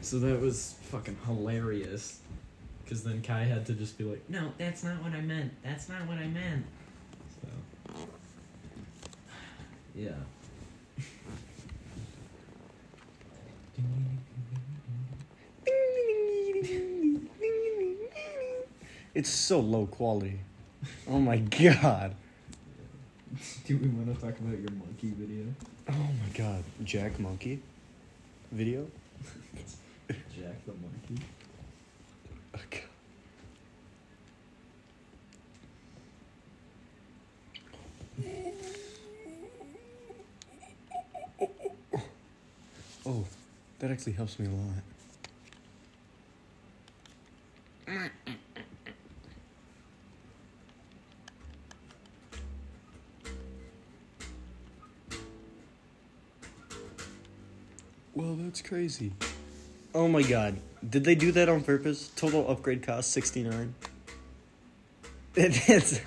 so 0.00 0.18
that 0.18 0.40
was 0.40 0.74
fucking 0.84 1.16
hilarious. 1.26 2.20
Because 2.84 3.04
then 3.04 3.22
Kai 3.22 3.44
had 3.44 3.66
to 3.66 3.74
just 3.74 3.96
be 3.96 4.04
like, 4.04 4.28
no, 4.28 4.52
that's 4.58 4.82
not 4.82 5.02
what 5.02 5.12
I 5.12 5.20
meant. 5.20 5.52
That's 5.62 5.88
not 5.88 6.06
what 6.06 6.18
I 6.18 6.26
meant. 6.26 6.64
so. 7.40 7.48
Yeah. 9.94 10.10
It's 19.14 19.28
so 19.28 19.60
low 19.60 19.86
quality. 19.86 20.40
Oh 21.08 21.18
my 21.18 21.36
god. 21.36 22.14
Do 23.66 23.76
we 23.76 23.88
want 23.88 24.14
to 24.14 24.20
talk 24.20 24.38
about 24.38 24.58
your 24.58 24.70
monkey 24.70 25.12
video? 25.18 25.46
Oh 25.88 25.92
my 25.92 26.38
god. 26.38 26.62
Jack 26.84 27.18
Monkey 27.18 27.60
video? 28.52 28.86
Jack 30.08 30.64
the 30.64 30.72
monkey. 30.72 31.24
Oh 32.54 32.58
okay. 32.64 32.84
Oh, 43.04 43.24
that 43.80 43.90
actually 43.90 44.12
helps 44.12 44.38
me 44.38 44.46
a 44.46 44.50
lot. 44.50 44.91
Well, 58.14 58.34
that's 58.36 58.60
crazy. 58.62 59.12
Oh 59.94 60.08
my 60.08 60.22
god. 60.22 60.56
Did 60.88 61.04
they 61.04 61.14
do 61.14 61.32
that 61.32 61.48
on 61.48 61.62
purpose? 61.62 62.10
Total 62.16 62.48
upgrade 62.50 62.82
cost 62.82 63.10
69. 63.12 63.74
It 65.34 65.70
is. 65.70 65.98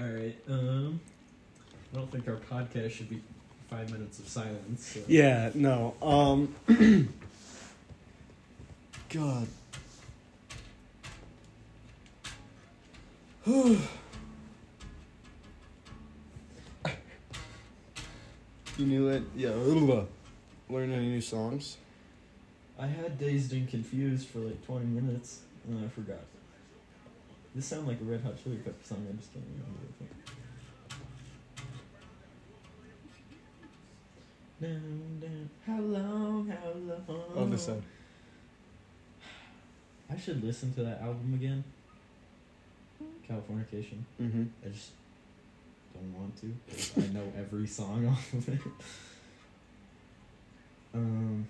All 0.00 0.06
right. 0.08 0.36
Um, 0.48 1.00
I 1.92 1.96
don't 1.96 2.10
think 2.10 2.26
our 2.26 2.36
podcast 2.36 2.90
should 2.90 3.08
be 3.08 3.22
five 3.70 3.92
minutes 3.92 4.18
of 4.18 4.28
silence. 4.28 4.84
So. 4.94 5.00
Yeah, 5.06 5.50
no. 5.54 5.94
Um 6.02 6.54
God. 9.10 9.46
you 13.46 13.76
knew 18.78 19.08
it? 19.08 19.24
Yeah. 19.34 19.50
Learn 19.50 20.92
any 20.92 21.08
new 21.08 21.20
songs? 21.20 21.76
I 22.78 22.86
had 22.86 23.18
dazed 23.18 23.52
and 23.52 23.68
confused 23.68 24.28
for 24.28 24.38
like 24.38 24.64
twenty 24.64 24.86
minutes, 24.86 25.40
and 25.64 25.76
then 25.76 25.84
I 25.84 25.88
forgot. 25.88 26.20
This 27.52 27.66
sounded 27.66 27.88
like 27.88 28.00
a 28.00 28.04
Red 28.04 28.20
Hot 28.22 28.40
Chili 28.40 28.58
Pepper 28.58 28.76
song. 28.84 29.04
I 29.12 29.16
just 29.16 29.32
can't 29.32 29.44
remember. 29.44 29.80
Down, 34.62 35.18
down. 35.20 35.50
How 35.66 35.80
long? 35.80 36.48
How 36.48 36.72
long? 37.12 37.36
On 37.36 37.50
this 37.50 37.64
side. 37.64 37.82
I 40.12 40.16
should 40.16 40.44
listen 40.44 40.72
to 40.74 40.84
that 40.84 41.02
album 41.02 41.34
again. 41.34 41.64
Californication. 43.28 43.98
Mm-hmm. 44.20 44.44
I 44.64 44.68
just 44.68 44.90
don't 45.94 46.14
want 46.18 46.36
to. 46.40 47.00
I 47.00 47.06
know 47.12 47.32
every 47.38 47.66
song 47.66 48.06
off 48.08 48.32
of 48.32 48.48
it. 48.48 48.60
Um. 50.94 51.46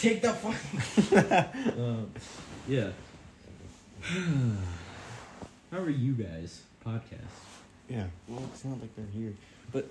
Take 0.00 0.22
the 0.22 0.32
fuck. 0.32 1.54
um, 1.78 2.10
yeah. 2.66 2.90
How 5.70 5.78
are 5.78 5.90
you 5.90 6.12
guys? 6.14 6.62
Podcast. 6.84 7.20
Yeah. 7.88 8.06
Well, 8.26 8.42
it's 8.52 8.64
not 8.64 8.80
like 8.80 8.94
they're 8.96 9.04
here. 9.12 9.34
But 9.72 9.88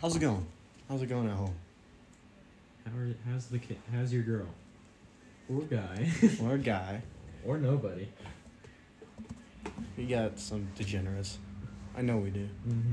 how's 0.00 0.16
it 0.16 0.20
going? 0.20 0.46
How's 0.88 1.02
it 1.02 1.06
going 1.06 1.28
at 1.28 1.34
home? 1.34 1.54
How 2.84 2.98
are, 2.98 3.14
how's 3.30 3.46
the 3.46 3.58
kid? 3.58 3.78
How's 3.92 4.12
your 4.12 4.22
girl? 4.22 4.46
Or 5.50 5.62
guy? 5.62 6.10
Or 6.42 6.58
guy. 6.58 7.02
or 7.46 7.58
nobody? 7.58 8.08
We 9.96 10.06
got 10.06 10.38
some 10.38 10.68
degenerates. 10.74 11.38
I 11.96 12.02
know 12.02 12.18
we 12.18 12.30
do. 12.30 12.48
Mm-hmm. 12.68 12.92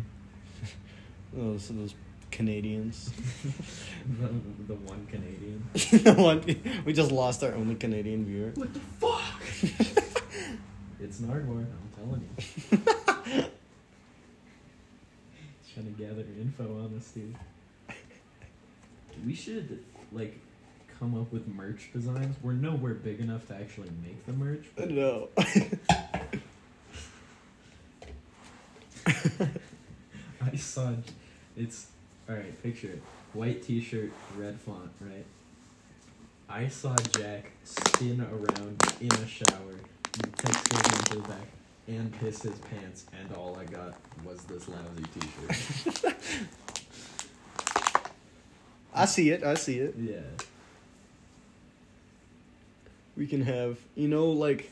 Those 1.33 1.69
those 1.69 1.95
Canadians. 2.29 3.11
the, 4.19 4.27
the 4.67 4.75
one 4.75 5.05
Canadian. 5.07 5.63
the 5.73 6.13
one 6.13 6.83
we 6.85 6.91
just 6.93 7.11
lost 7.11 7.41
our 7.43 7.53
only 7.53 7.75
Canadian 7.75 8.25
viewer. 8.25 8.51
What 8.55 8.73
the 8.73 8.79
fuck? 8.99 9.41
it's 10.99 11.19
Nardwuar, 11.21 11.65
I'm 11.65 11.89
telling 11.95 12.21
you. 12.21 13.47
Trying 15.73 15.85
to 15.85 16.03
gather 16.03 16.25
info 16.39 16.83
on 16.83 16.93
this 16.93 17.11
dude. 17.11 17.35
We 19.25 19.33
should 19.35 19.83
like 20.11 20.39
come 20.99 21.19
up 21.19 21.31
with 21.31 21.47
merch 21.47 21.89
designs. 21.93 22.35
We're 22.41 22.53
nowhere 22.53 22.93
big 22.93 23.19
enough 23.19 23.47
to 23.47 23.55
actually 23.55 23.89
make 24.03 24.25
the 24.25 24.33
merch. 24.33 24.65
but 24.75 24.91
No. 24.91 25.29
I 30.41 30.55
saw 30.55 30.93
it's 31.57 31.87
all 32.29 32.35
right. 32.35 32.63
Picture 32.63 32.89
it: 32.89 33.01
white 33.33 33.63
T-shirt, 33.63 34.11
red 34.37 34.59
font, 34.59 34.91
right? 34.99 35.25
I 36.49 36.67
saw 36.67 36.95
Jack 37.17 37.51
spin 37.63 38.21
around 38.21 38.83
in 38.99 39.11
a 39.11 39.27
shower, 39.27 39.75
text 40.37 40.73
him 40.73 40.99
into 40.99 41.15
the 41.15 41.27
back, 41.27 41.47
and 41.87 42.11
piss 42.19 42.41
his 42.41 42.57
pants, 42.59 43.05
and 43.19 43.33
all 43.35 43.57
I 43.57 43.65
got 43.65 43.95
was 44.25 44.43
this 44.43 44.67
lousy 44.67 45.05
T-shirt. 45.13 46.15
I 48.93 49.05
see 49.05 49.29
it. 49.29 49.43
I 49.43 49.55
see 49.55 49.79
it. 49.79 49.95
yeah. 49.97 50.19
We 53.17 53.27
can 53.27 53.41
have 53.41 53.77
you 53.95 54.07
know 54.07 54.27
like 54.27 54.71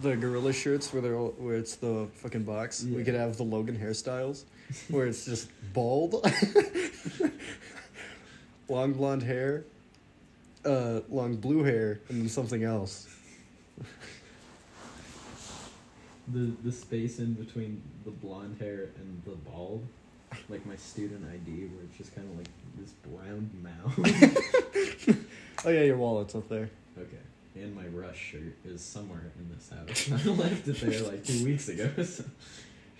the 0.00 0.16
gorilla 0.16 0.52
shirts 0.52 0.92
where 0.92 1.02
they're 1.02 1.16
all, 1.16 1.34
where 1.38 1.56
it's 1.56 1.76
the 1.76 2.08
fucking 2.14 2.44
box. 2.44 2.84
We 2.84 3.04
could 3.04 3.14
have 3.14 3.36
the 3.36 3.42
Logan 3.42 3.76
hairstyles 3.76 4.44
where 4.88 5.06
it's 5.06 5.24
just 5.24 5.48
bald, 5.72 6.14
long 8.68 8.92
blonde 8.92 9.22
hair, 9.22 9.64
uh, 10.64 11.00
long 11.10 11.36
blue 11.36 11.64
hair, 11.64 12.00
and 12.08 12.22
then 12.22 12.28
something 12.28 12.64
else. 12.64 13.08
The 16.28 16.52
the 16.62 16.72
space 16.72 17.18
in 17.18 17.34
between 17.34 17.82
the 18.04 18.12
blonde 18.12 18.56
hair 18.60 18.90
and 18.96 19.22
the 19.24 19.32
bald, 19.50 19.84
like 20.48 20.64
my 20.66 20.76
student 20.76 21.24
ID, 21.32 21.66
where 21.66 21.84
it's 21.84 21.96
just 21.96 22.14
kind 22.14 22.28
of 22.30 22.36
like 22.36 22.48
this 22.78 22.92
brown 23.02 23.50
mouth. 23.62 25.18
Oh 25.64 25.70
yeah, 25.70 25.82
your 25.82 25.96
wallet's 25.96 26.34
up 26.34 26.48
there. 26.48 26.70
Okay. 26.98 27.16
And 27.54 27.76
my 27.76 27.86
rush 27.86 28.18
shirt 28.18 28.56
is 28.64 28.80
somewhere 28.80 29.30
in 29.38 29.54
this 29.54 29.70
house. 29.70 30.26
I 30.26 30.30
left 30.30 30.66
it 30.66 30.80
there 30.80 31.02
like 31.02 31.24
two 31.24 31.44
weeks 31.44 31.68
ago. 31.68 31.88
So 32.04 32.24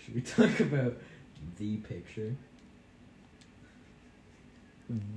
should 0.04 0.14
we 0.14 0.20
talk 0.20 0.60
about 0.60 0.96
the 1.58 1.76
picture? 1.78 2.34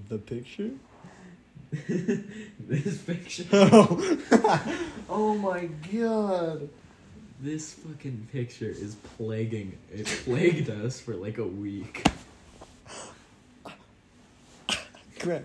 The 0.10 0.18
picture. 0.18 0.72
this 1.72 2.98
picture. 3.00 3.46
Oh, 3.52 4.18
oh 5.10 5.36
my 5.36 5.70
god. 5.92 6.70
This 7.46 7.74
fucking 7.74 8.28
picture 8.34 8.66
is 8.66 8.96
plaguing. 9.18 9.78
It 9.94 10.08
plagued 10.08 10.68
us 10.68 11.00
for 11.00 11.14
like 11.14 11.38
a 11.38 11.46
week. 11.46 12.04
Crap. 15.20 15.44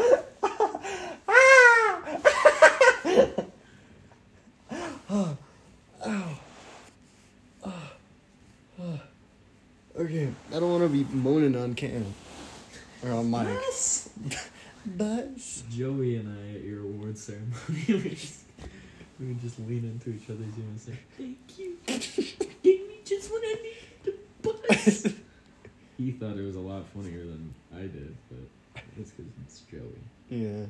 Okay, 10.00 10.32
I 10.48 10.52
don't 10.52 10.70
want 10.70 10.84
to 10.84 10.88
be 10.88 11.04
moaning 11.14 11.54
on 11.54 11.74
cam 11.74 12.14
or 13.04 13.10
on 13.10 13.30
mic. 13.30 13.48
Buzz. 14.96 15.64
Joey 15.70 16.16
and 16.16 16.28
I 16.28 16.56
at 16.56 16.64
your 16.64 16.82
award 16.82 17.18
ceremony, 17.18 17.54
we, 17.88 18.10
just, 18.10 18.42
we 19.20 19.26
would 19.26 19.40
just 19.40 19.58
lean 19.60 19.84
into 19.84 20.10
each 20.10 20.30
other's 20.30 20.56
ear 20.58 20.64
and 20.68 20.80
say, 20.80 20.98
"Thank 21.16 21.58
you, 21.58 21.76
gave 21.86 22.88
me 22.88 23.00
just 23.04 23.30
what 23.30 23.42
I 23.44 23.54
needed 23.62 24.04
to 24.04 24.14
buzz." 24.42 25.14
he 25.98 26.12
thought 26.12 26.36
it 26.36 26.44
was 26.44 26.56
a 26.56 26.60
lot 26.60 26.86
funnier 26.88 27.24
than 27.24 27.54
I 27.74 27.82
did, 27.82 28.16
but 28.30 28.82
it's 28.98 29.10
because 29.10 29.30
it's 29.44 29.60
Joey. 29.70 29.80
Yeah. 30.30 30.66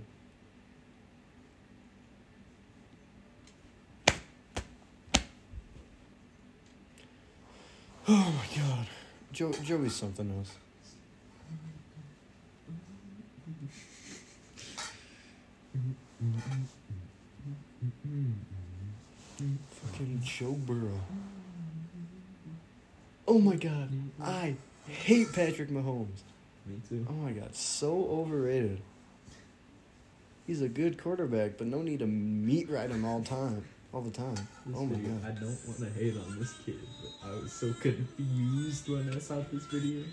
Oh 8.10 8.32
my 8.34 8.62
god. 8.62 8.86
Joe, 9.32 9.52
Joey's 9.52 9.94
something 9.94 10.30
else. 10.36 10.52
Fucking 19.70 20.20
Joe 20.22 20.52
Burrow. 20.52 21.00
Oh 23.26 23.38
my 23.38 23.56
god. 23.56 23.90
I 24.22 24.54
hate 24.88 25.32
Patrick 25.32 25.68
Mahomes. 25.70 26.22
Me 26.66 26.80
too. 26.88 27.06
Oh 27.08 27.12
my 27.12 27.32
god, 27.32 27.54
so 27.54 28.08
overrated. 28.10 28.80
He's 30.46 30.62
a 30.62 30.68
good 30.68 31.00
quarterback, 31.00 31.58
but 31.58 31.66
no 31.66 31.82
need 31.82 31.98
to 31.98 32.06
meat 32.06 32.70
ride 32.70 32.90
him 32.90 33.04
all 33.04 33.22
time, 33.22 33.64
all 33.92 34.00
the 34.00 34.10
time. 34.10 34.34
This 34.66 34.76
oh 34.76 34.86
my 34.86 34.96
video, 34.96 35.12
I 35.24 35.30
don't 35.30 35.58
want 35.66 35.78
to 35.80 35.90
hate 35.90 36.16
on 36.16 36.38
this 36.38 36.54
kid, 36.64 36.78
but 37.02 37.28
I 37.28 37.34
was 37.40 37.52
so 37.52 37.72
confused 37.74 38.88
when 38.88 39.12
I 39.14 39.18
saw 39.18 39.42
this 39.52 39.66
video. 39.66 40.04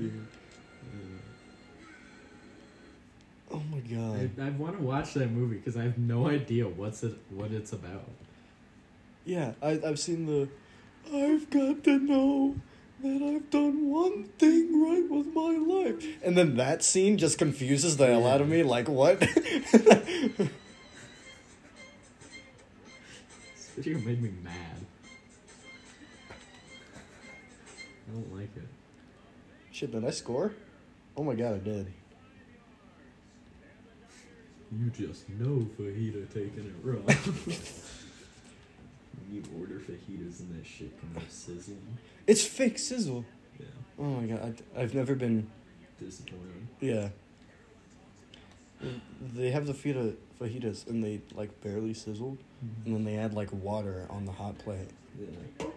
In. 0.00 0.26
Oh 3.52 3.62
my 3.70 3.80
god. 3.80 4.30
I, 4.38 4.46
I 4.46 4.50
want 4.50 4.76
to 4.78 4.82
watch 4.82 5.14
that 5.14 5.30
movie 5.30 5.56
because 5.56 5.76
I 5.76 5.82
have 5.82 5.98
no 5.98 6.28
idea 6.28 6.68
what's 6.68 7.02
it 7.02 7.14
what 7.30 7.50
it's 7.50 7.72
about. 7.72 8.08
Yeah, 9.24 9.52
I, 9.60 9.80
I've 9.84 9.98
seen 9.98 10.26
the. 10.26 10.48
I've 11.12 11.50
got 11.50 11.82
to 11.84 11.98
know 11.98 12.54
that 13.02 13.22
I've 13.22 13.50
done 13.50 13.90
one 13.90 14.24
thing 14.38 14.82
right 14.82 15.10
with 15.10 15.34
my 15.34 15.56
life. 15.56 16.04
And 16.22 16.36
then 16.36 16.56
that 16.56 16.84
scene 16.84 17.18
just 17.18 17.38
confuses 17.38 17.96
the 17.96 18.06
hell 18.06 18.26
out 18.26 18.40
of 18.40 18.48
me. 18.48 18.62
Like, 18.62 18.88
what? 18.88 19.20
This 23.76 23.86
video 23.86 24.06
made 24.06 24.20
me 24.20 24.30
mad. 24.42 24.84
I 26.30 28.12
don't 28.12 28.36
like 28.36 28.54
it. 28.56 28.68
Shit, 29.80 29.92
did 29.92 30.04
I 30.04 30.10
score? 30.10 30.52
Oh 31.16 31.24
my 31.24 31.34
god, 31.34 31.54
I 31.54 31.58
did. 31.58 31.90
You 34.70 34.90
just 34.90 35.26
know 35.30 35.66
fajita 35.78 36.28
taking 36.28 36.66
it 36.66 36.74
when 36.84 36.96
you 39.32 39.42
order 39.58 39.80
fajitas 39.80 40.40
and 40.40 40.54
that 40.54 40.66
shit 40.66 41.00
comes 41.00 41.16
out 41.16 41.32
sizzling. 41.32 41.96
It's 42.26 42.44
fake 42.44 42.78
sizzle. 42.78 43.24
Yeah, 43.58 43.68
Oh 43.98 44.04
my 44.04 44.26
god, 44.26 44.62
I, 44.76 44.82
I've 44.82 44.94
never 44.94 45.14
been. 45.14 45.50
disappointing. 45.98 46.68
Yeah. 46.80 47.08
They 49.34 49.50
have 49.50 49.66
the 49.66 49.72
fita 49.72 50.14
fajitas 50.38 50.86
and 50.88 51.02
they 51.02 51.22
like 51.32 51.58
barely 51.62 51.94
sizzled, 51.94 52.36
mm-hmm. 52.62 52.84
and 52.84 52.96
then 52.96 53.04
they 53.04 53.16
add 53.16 53.32
like 53.32 53.50
water 53.50 54.06
on 54.10 54.26
the 54.26 54.32
hot 54.32 54.58
plate. 54.58 54.90
Yeah. 55.18 55.28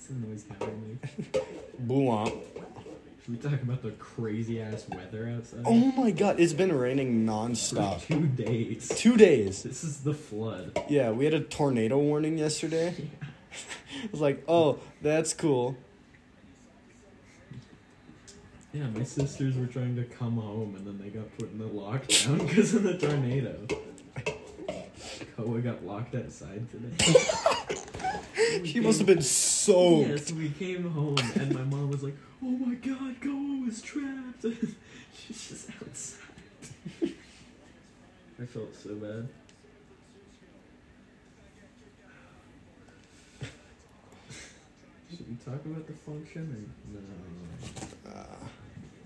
it's 0.00 0.08
the 0.08 0.14
noise 0.14 0.44
makes. 0.48 1.44
Boo-wah. 1.78 2.24
Should 2.24 3.28
we 3.28 3.36
talk 3.36 3.60
about 3.60 3.82
the 3.82 3.90
crazy 3.92 4.62
ass 4.62 4.86
weather 4.88 5.28
outside? 5.28 5.60
Oh 5.66 5.92
my 5.92 6.10
god, 6.10 6.40
it's 6.40 6.54
been 6.54 6.72
raining 6.72 7.26
For 7.26 7.32
nonstop. 7.32 8.06
two 8.06 8.26
days. 8.26 8.88
Two 8.96 9.18
days. 9.18 9.62
This 9.62 9.84
is 9.84 9.98
the 10.00 10.14
flood. 10.14 10.82
Yeah, 10.88 11.10
we 11.10 11.26
had 11.26 11.34
a 11.34 11.40
tornado 11.40 11.98
warning 11.98 12.38
yesterday. 12.38 12.94
It 14.04 14.12
was 14.12 14.20
like, 14.20 14.44
oh, 14.48 14.78
that's 15.02 15.34
cool. 15.34 15.76
Yeah, 18.72 18.86
my 18.94 19.02
sisters 19.02 19.56
were 19.56 19.66
trying 19.66 19.96
to 19.96 20.04
come 20.04 20.36
home 20.36 20.76
and 20.76 20.86
then 20.86 20.98
they 20.98 21.10
got 21.10 21.36
put 21.36 21.50
in 21.50 21.58
the 21.58 21.66
lockdown 21.66 22.46
because 22.48 22.72
of 22.72 22.84
the 22.84 22.96
tornado. 22.96 23.66
Koa 25.36 25.60
got 25.60 25.84
locked 25.84 26.14
outside 26.14 26.66
today. 26.70 28.64
She 28.64 28.80
must 28.80 28.98
have 28.98 29.06
been 29.06 29.22
soaked. 29.64 30.08
Yes, 30.08 30.32
we 30.32 30.48
came 30.50 30.90
home 30.90 31.16
and 31.34 31.54
my 31.54 31.62
mom 31.62 31.90
was 31.90 32.02
like, 32.02 32.16
"Oh 32.42 32.46
my 32.50 32.74
God, 32.74 33.20
Koa 33.20 33.64
was 33.66 33.82
trapped." 33.82 34.42
She's 35.14 35.48
just 35.48 35.70
outside. 35.82 37.12
I 38.40 38.46
felt 38.46 38.74
so 38.74 38.94
bad. 38.94 39.28
Should 45.10 45.28
we 45.28 45.34
talk 45.44 45.64
about 45.64 45.86
the 45.86 45.92
function 45.92 46.68
or 46.94 47.00
no? 47.00 48.12
Uh, 48.12 49.04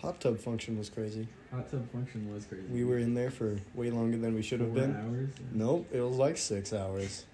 hot 0.00 0.20
tub 0.20 0.38
function 0.38 0.78
was 0.78 0.88
crazy. 0.88 1.28
Hot 1.52 1.70
tub 1.70 1.90
function 1.92 2.32
was 2.32 2.46
crazy. 2.46 2.64
We 2.70 2.84
were 2.84 2.98
in 2.98 3.14
there 3.14 3.30
for 3.30 3.58
way 3.74 3.90
longer 3.90 4.16
than 4.16 4.34
we 4.34 4.42
should 4.42 4.60
have 4.60 4.70
Four 4.70 4.80
been. 4.80 4.96
hours. 4.96 5.28
Nope, 5.52 5.88
it 5.92 6.00
was 6.00 6.16
like 6.16 6.38
six 6.38 6.72
hours. 6.72 7.24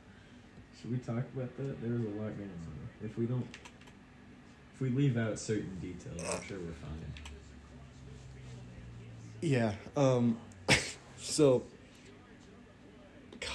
Should 0.80 0.92
we 0.92 0.98
talk 0.98 1.24
about 1.36 1.54
that? 1.58 1.82
There's 1.82 2.00
a 2.00 2.08
lot 2.08 2.36
going 2.38 2.50
on. 2.50 3.04
If 3.04 3.18
we 3.18 3.26
don't, 3.26 3.46
if 4.74 4.80
we 4.80 4.88
leave 4.88 5.18
out 5.18 5.38
certain 5.38 5.78
details, 5.78 6.18
I'm 6.22 6.42
sure 6.42 6.58
we're 6.58 6.72
fine. 6.72 7.04
Yeah. 9.42 9.72
Um. 9.94 10.38
so. 11.18 11.64
God. 13.40 13.50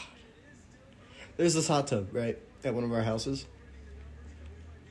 There's 1.35 1.55
this 1.55 1.67
hot 1.67 1.87
tub 1.87 2.09
right 2.11 2.37
at 2.63 2.75
one 2.75 2.83
of 2.83 2.93
our 2.93 3.01
houses, 3.01 3.47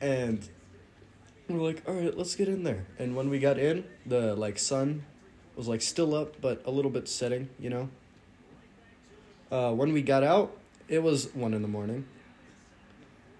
and 0.01 0.47
we're 1.47 1.59
like, 1.59 1.83
all 1.87 1.93
right, 1.93 2.17
let's 2.17 2.35
get 2.35 2.49
in 2.49 2.63
there. 2.63 2.85
And 2.99 3.15
when 3.15 3.29
we 3.29 3.39
got 3.39 3.57
in, 3.57 3.85
the 4.05 4.35
like 4.35 4.59
sun 4.59 5.05
was 5.55 5.69
like 5.69 5.81
still 5.81 6.13
up, 6.13 6.41
but 6.41 6.61
a 6.65 6.71
little 6.71 6.91
bit 6.91 7.07
setting. 7.07 7.49
You 7.59 7.69
know. 7.69 7.89
Uh, 9.51 9.71
when 9.71 9.93
we 9.93 10.01
got 10.01 10.23
out, 10.23 10.57
it 10.89 11.01
was 11.01 11.33
one 11.33 11.53
in 11.53 11.61
the 11.61 11.67
morning. 11.67 12.05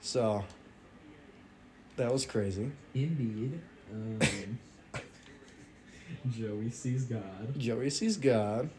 So. 0.05 0.45
That 1.97 2.13
was 2.13 2.27
crazy. 2.27 2.71
Indeed. 2.93 3.59
Um, 3.91 4.59
Joey 6.29 6.69
sees 6.69 7.05
God. 7.05 7.57
Joey 7.57 7.89
sees 7.89 8.15
God. 8.15 8.69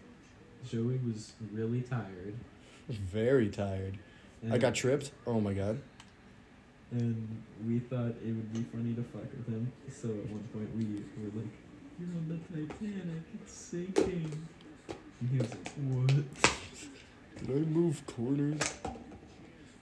Joey 0.69 1.01
was 1.05 1.33
really 1.51 1.81
tired. 1.81 2.35
Very 2.89 3.49
tired. 3.49 3.99
I 4.53 4.59
got 4.59 4.77
tripped. 4.77 5.11
Oh 5.27 5.41
my 5.41 5.53
god. 5.53 5.81
And 6.93 7.43
we 7.67 7.81
thought 7.81 8.15
it 8.25 8.27
would 8.27 8.53
be 8.53 8.63
funny 8.73 8.95
to 8.95 9.03
fuck 9.03 9.23
with 9.37 9.49
him. 9.49 9.73
So 9.91 10.09
at 10.09 10.31
one 10.31 10.49
point 10.53 10.77
we 10.77 11.03
were 11.25 11.41
like, 11.41 11.51
You're 11.99 12.09
on 12.11 12.29
the 12.29 12.39
Titanic, 12.55 13.23
it's 13.35 13.53
sinking. 13.53 14.47
And 15.21 15.31
he 15.31 15.39
was 15.39 15.51
like, 15.51 15.69
What? 15.89 17.47
Did 17.47 17.57
I 17.57 17.69
move 17.69 18.07
corners? 18.07 18.61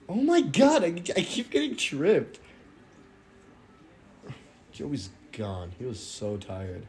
Oh 0.07 0.15
my 0.15 0.41
god, 0.41 0.83
I, 0.83 0.87
I 0.87 1.21
keep 1.21 1.49
getting 1.49 1.75
tripped. 1.75 2.39
Joey's 4.71 5.09
gone. 5.31 5.71
He 5.79 5.85
was 5.85 5.99
so 5.99 6.37
tired. 6.37 6.85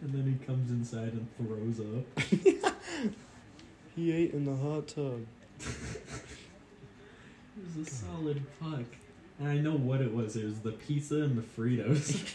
And 0.00 0.12
then 0.12 0.38
he 0.38 0.46
comes 0.46 0.70
inside 0.70 1.12
and 1.12 1.28
throws 1.36 1.80
up. 1.80 2.74
He 3.96 4.10
ate 4.12 4.32
in 4.32 4.44
the 4.44 4.56
hot 4.56 4.88
tub. 4.88 5.26
It 7.56 7.78
was 7.78 7.86
a 7.86 7.90
solid 7.90 8.42
fuck. 8.60 8.82
And 9.38 9.48
I 9.48 9.58
know 9.58 9.76
what 9.76 10.00
it 10.00 10.12
was. 10.12 10.34
It 10.34 10.44
was 10.44 10.58
the 10.58 10.72
pizza 10.72 11.22
and 11.22 11.38
the 11.38 11.42
Fritos. 11.42 12.28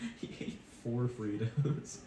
he 0.20 0.28
ate 0.40 0.60
four 0.84 1.08
Fritos. 1.08 1.98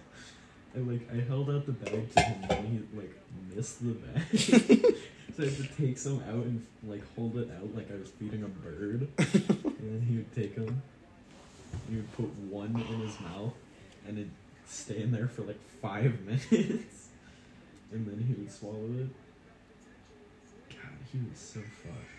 And 0.74 0.88
like 0.90 1.06
I 1.12 1.20
held 1.28 1.50
out 1.50 1.66
the 1.66 1.74
bag 1.74 2.14
to 2.14 2.22
him 2.22 2.46
and 2.50 2.68
he 2.70 2.98
like 2.98 3.14
missed 3.54 3.86
the 3.86 3.92
bag. 3.92 4.96
So 5.36 5.44
I 5.44 5.48
had 5.48 5.58
to 5.58 5.68
take 5.76 5.98
some 5.98 6.22
out 6.30 6.46
and 6.46 6.66
like 6.84 7.04
hold 7.16 7.38
it 7.38 7.50
out 7.52 7.76
like 7.76 7.92
I 7.92 7.96
was 7.96 8.10
feeding 8.10 8.44
a 8.44 8.48
bird. 8.48 9.08
and 9.18 9.78
then 9.80 10.06
he 10.08 10.18
would 10.18 10.34
take 10.34 10.56
them. 10.56 10.82
He 11.90 11.98
would 11.98 12.12
put 12.16 12.34
one 12.50 12.70
in 12.90 13.00
his 13.00 13.20
mouth 13.20 13.54
and 14.08 14.18
it'd 14.18 14.32
stay 14.66 15.02
in 15.02 15.12
there 15.12 15.28
for 15.28 15.44
like 15.44 15.60
five 15.82 16.20
minutes. 16.26 17.10
and 17.92 18.08
then 18.08 18.26
he 18.28 18.34
would 18.34 18.52
swallow 18.52 18.86
it. 19.00 19.10
God, 20.70 20.92
he 21.12 21.20
was 21.30 21.40
so 21.40 21.60
fucked. 21.60 22.12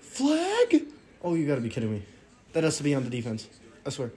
Flag? 0.00 0.82
Oh, 1.22 1.34
you 1.34 1.46
gotta 1.46 1.60
be 1.60 1.68
kidding 1.68 1.92
me. 1.92 2.02
That 2.54 2.64
has 2.64 2.78
to 2.78 2.82
be 2.82 2.94
on 2.94 3.04
the 3.04 3.10
defense. 3.10 3.48
I 3.84 3.90
swear. 3.90 4.10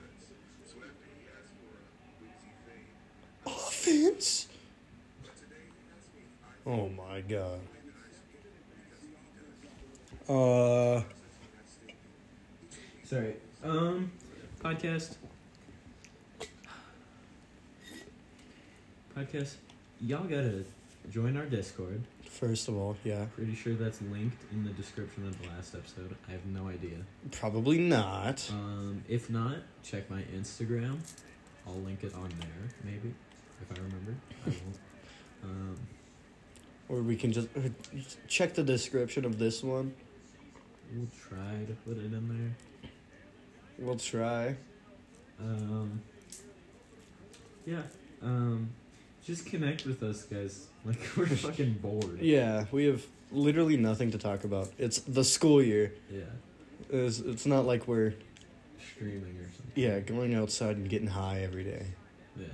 Offense? 3.90 4.48
Oh 6.66 6.90
my 6.90 7.22
god. 7.22 7.60
Uh. 10.30 11.02
Sorry. 13.04 13.34
Um, 13.64 14.12
podcast. 14.64 15.16
Podcast. 19.18 19.56
Y'all 20.02 20.24
gotta 20.26 20.64
join 21.10 21.36
our 21.36 21.46
Discord. 21.46 22.04
First 22.30 22.68
of 22.68 22.78
all, 22.78 22.96
yeah. 23.04 23.26
Pretty 23.36 23.56
sure 23.56 23.74
that's 23.74 24.04
linked 24.04 24.38
in 24.52 24.64
the 24.64 24.70
description 24.72 25.28
of 25.28 25.42
the 25.42 25.48
last 25.48 25.74
episode. 25.74 26.16
I 26.28 26.34
have 26.34 26.46
no 26.46 26.68
idea. 26.68 26.98
Probably 27.32 27.80
not. 27.80 28.48
Um, 28.52 29.04
if 29.10 29.32
not, 29.32 29.58
check 29.82 30.12
my 30.12 30.22
Instagram. 30.38 31.00
I'll 31.66 31.74
link 31.74 32.04
it 32.04 32.14
on 32.14 32.30
there, 32.40 32.70
maybe 32.84 33.16
if 33.62 33.72
I 33.78 33.82
remember. 33.82 34.16
I 34.46 34.50
won't. 34.50 34.80
Um, 35.44 35.78
Or 36.90 37.02
we 37.02 37.16
can 37.16 37.32
just 37.32 37.48
uh, 37.56 37.62
check 38.28 38.54
the 38.54 38.64
description 38.64 39.26
of 39.26 39.38
this 39.40 39.64
one. 39.64 39.94
we'll 40.94 41.08
try 41.30 41.66
to 41.68 41.74
put 41.86 41.98
it 41.98 42.06
in 42.14 42.28
there. 42.28 42.92
We'll 43.78 43.96
try. 43.98 44.56
Um, 45.40 46.02
yeah. 47.66 47.82
Um, 48.22 48.70
just 49.24 49.46
connect 49.46 49.86
with 49.86 50.02
us, 50.04 50.24
guys. 50.24 50.66
Like 50.86 50.98
we're 51.18 51.26
fucking 51.48 51.74
bored. 51.82 52.20
Yeah, 52.22 52.64
we 52.72 52.86
have 52.86 53.06
literally 53.34 53.76
nothing 53.76 54.12
to 54.12 54.18
talk 54.18 54.46
about. 54.46 54.70
It's 54.78 55.00
the 55.02 55.26
school 55.26 55.62
year. 55.62 55.94
Yeah. 56.10 56.22
It's, 56.90 57.20
it's 57.20 57.46
not 57.46 57.66
like 57.66 57.86
we're 57.86 58.14
Streaming 58.96 59.36
or 59.38 59.44
something. 59.52 59.72
yeah 59.76 60.00
going 60.00 60.34
outside 60.34 60.78
and 60.78 60.90
getting 60.90 61.10
high 61.10 61.42
every 61.42 61.66
day. 61.66 61.86
Yeah. 62.40 62.46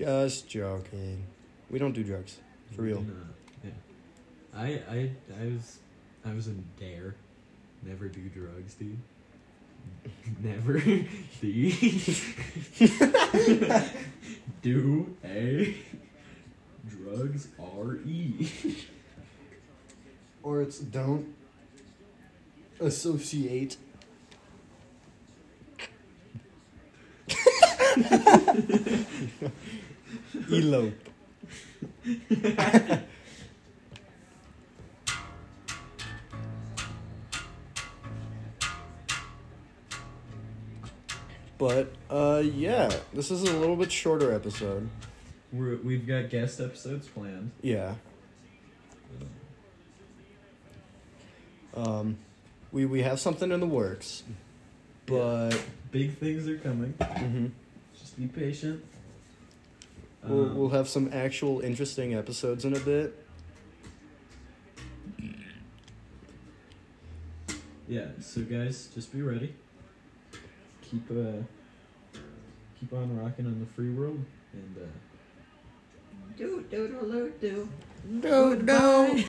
Just 0.00 0.48
joking. 0.48 1.26
We 1.70 1.78
don't 1.78 1.92
do 1.92 2.02
drugs 2.02 2.38
for 2.74 2.80
real. 2.80 3.02
No. 3.02 3.12
Yeah. 3.62 3.70
I 4.56 4.66
I 4.90 5.10
I 5.38 5.44
was 5.48 5.78
I 6.24 6.32
was 6.32 6.46
in 6.46 6.64
dare. 6.78 7.16
Never 7.82 8.08
do 8.08 8.22
drugs, 8.30 8.76
dude. 8.76 8.96
Never 10.42 10.80
D. 11.42 12.16
do 14.62 15.14
a 15.22 15.76
drugs 16.88 17.48
R 17.58 17.96
E. 18.06 18.48
Or 20.42 20.62
it's 20.62 20.78
don't 20.78 21.34
associate. 22.80 23.76
Elope. 30.48 30.94
but 41.58 41.92
uh 42.08 42.42
yeah, 42.44 42.90
this 43.12 43.30
is 43.30 43.42
a 43.42 43.56
little 43.58 43.76
bit 43.76 43.92
shorter 43.92 44.32
episode. 44.32 44.88
We're 45.52 45.76
we've 45.76 46.06
got 46.06 46.30
guest 46.30 46.60
episodes 46.60 47.08
planned. 47.08 47.50
Yeah. 47.62 47.94
Um 51.74 52.16
we 52.72 52.86
we 52.86 53.02
have 53.02 53.20
something 53.20 53.50
in 53.50 53.60
the 53.60 53.66
works. 53.66 54.22
But 55.06 55.60
Big 55.90 56.16
things 56.18 56.46
are 56.48 56.56
coming. 56.58 56.94
mhm. 57.00 57.50
Just 57.98 58.16
be 58.18 58.26
patient. 58.28 58.84
We'll 60.24 60.44
Um, 60.44 60.56
we'll 60.56 60.68
have 60.70 60.88
some 60.88 61.10
actual 61.12 61.60
interesting 61.60 62.14
episodes 62.14 62.64
in 62.64 62.74
a 62.76 62.80
bit. 62.80 63.26
Yeah, 67.88 68.06
so 68.20 68.42
guys, 68.42 68.88
just 68.94 69.12
be 69.12 69.22
ready. 69.22 69.54
Keep 70.82 71.10
uh 71.10 71.42
keep 72.78 72.92
on 72.92 73.16
rocking 73.18 73.46
on 73.46 73.58
the 73.60 73.66
free 73.66 73.90
world 73.90 74.24
and 74.52 74.76
uh 74.78 74.86
Do 76.36 76.64
do 76.70 76.88
do 76.88 77.00
do 77.10 77.32
do. 77.40 77.68
No, 78.04 78.54
no. 78.54 79.14